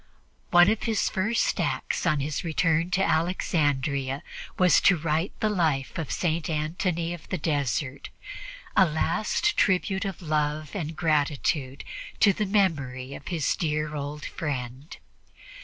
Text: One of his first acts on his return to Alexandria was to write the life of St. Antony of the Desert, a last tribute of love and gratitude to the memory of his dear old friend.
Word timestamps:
One 0.49 0.67
of 0.71 0.81
his 0.81 1.09
first 1.11 1.59
acts 1.59 2.07
on 2.07 2.21
his 2.21 2.43
return 2.43 2.89
to 2.89 3.03
Alexandria 3.03 4.23
was 4.57 4.81
to 4.81 4.97
write 4.97 5.39
the 5.41 5.47
life 5.51 5.95
of 5.99 6.11
St. 6.11 6.49
Antony 6.49 7.13
of 7.13 7.29
the 7.29 7.37
Desert, 7.37 8.09
a 8.75 8.83
last 8.87 9.55
tribute 9.55 10.03
of 10.05 10.19
love 10.23 10.71
and 10.75 10.95
gratitude 10.95 11.83
to 12.19 12.33
the 12.33 12.47
memory 12.47 13.13
of 13.13 13.27
his 13.27 13.55
dear 13.55 13.93
old 13.95 14.25
friend. 14.25 14.97